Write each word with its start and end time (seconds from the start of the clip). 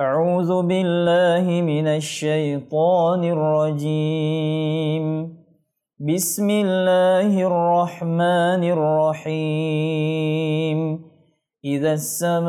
أعوذ 0.00 0.62
بالله 0.62 1.62
من 1.62 1.86
الشيطان 1.86 3.24
الرجيم. 3.24 5.36
بسم 5.98 6.50
الله 6.50 7.46
الرحمن 7.50 8.62
الرحيم. 8.78 10.78
إذا 11.64 11.92
السماء 11.92 12.48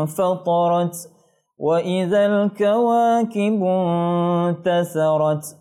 انفطرت 0.00 0.96
وإذا 1.58 2.26
الكواكب 2.26 3.64
انتثرت 4.44 5.56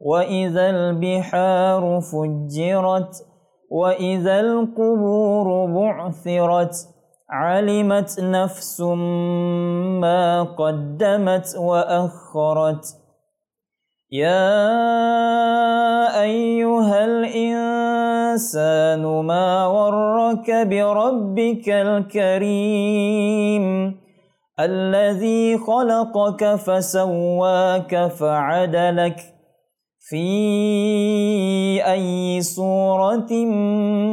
وإذا 0.00 0.70
البحار 0.70 2.00
فجرت 2.00 3.26
وإذا 3.70 4.40
القبور 4.40 5.66
بعثرت 5.66 6.94
علمت 7.30 8.20
نفس 8.20 8.80
ما 10.00 10.42
قدمت 10.42 11.56
وأخرت 11.56 12.86
يا 14.12 14.62
أيها 16.22 17.04
الإنسان 17.04 19.02
ما 19.02 19.66
ورك 19.66 20.50
بربك 20.50 21.68
الكريم 21.68 23.14
الذي 24.60 25.58
خلقك 25.58 26.54
فسواك 26.54 28.06
فعدلك 28.06 29.34
في 30.08 30.26
أي 31.92 32.40
صورة 32.42 33.32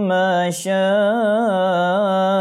ما 0.08 0.50
شاء 0.50 2.41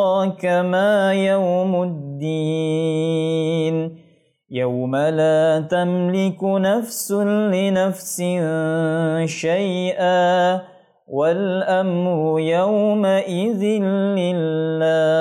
أدراك 0.31 0.45
ما 0.65 1.13
يوم 1.13 1.83
الدين 1.83 3.21
يوم 4.51 4.95
لا 4.95 5.67
تملك 5.71 6.43
نفس 6.43 7.11
لنفس 7.11 8.23
شيئا 9.25 10.61
والأمر 11.07 12.39
يومئذ 12.39 13.63
لله 14.17 15.20